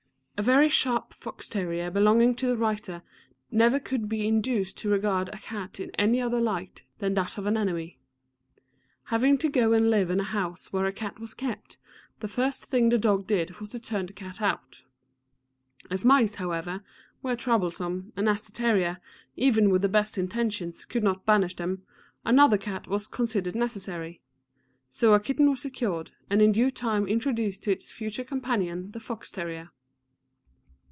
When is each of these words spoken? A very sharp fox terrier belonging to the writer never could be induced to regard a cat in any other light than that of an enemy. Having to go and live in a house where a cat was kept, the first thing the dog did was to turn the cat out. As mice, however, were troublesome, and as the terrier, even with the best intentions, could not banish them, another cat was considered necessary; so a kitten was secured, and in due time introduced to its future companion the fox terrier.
A 0.37 0.43
very 0.43 0.69
sharp 0.69 1.13
fox 1.13 1.47
terrier 1.47 1.91
belonging 1.91 2.33
to 2.37 2.47
the 2.47 2.57
writer 2.57 3.03
never 3.51 3.79
could 3.79 4.09
be 4.09 4.25
induced 4.27 4.75
to 4.77 4.89
regard 4.89 5.29
a 5.29 5.37
cat 5.37 5.79
in 5.79 5.91
any 5.99 6.19
other 6.19 6.41
light 6.41 6.81
than 6.97 7.13
that 7.13 7.37
of 7.37 7.45
an 7.45 7.55
enemy. 7.55 7.99
Having 9.13 9.37
to 9.37 9.49
go 9.49 9.71
and 9.73 9.91
live 9.91 10.09
in 10.09 10.19
a 10.19 10.23
house 10.23 10.73
where 10.73 10.87
a 10.87 10.91
cat 10.91 11.19
was 11.19 11.35
kept, 11.35 11.77
the 12.21 12.27
first 12.27 12.65
thing 12.65 12.89
the 12.89 12.97
dog 12.97 13.27
did 13.27 13.59
was 13.59 13.69
to 13.69 13.79
turn 13.79 14.07
the 14.07 14.13
cat 14.13 14.41
out. 14.41 14.81
As 15.91 16.03
mice, 16.03 16.33
however, 16.33 16.81
were 17.21 17.35
troublesome, 17.35 18.11
and 18.15 18.27
as 18.27 18.47
the 18.47 18.51
terrier, 18.51 18.97
even 19.35 19.69
with 19.69 19.83
the 19.83 19.89
best 19.89 20.17
intentions, 20.17 20.85
could 20.85 21.03
not 21.03 21.23
banish 21.23 21.55
them, 21.57 21.83
another 22.25 22.57
cat 22.57 22.87
was 22.87 23.05
considered 23.05 23.53
necessary; 23.55 24.21
so 24.89 25.13
a 25.13 25.19
kitten 25.19 25.47
was 25.51 25.61
secured, 25.61 26.09
and 26.31 26.41
in 26.41 26.51
due 26.51 26.71
time 26.71 27.07
introduced 27.07 27.61
to 27.61 27.71
its 27.71 27.91
future 27.91 28.23
companion 28.23 28.89
the 28.89 28.99
fox 28.99 29.29
terrier. 29.29 29.69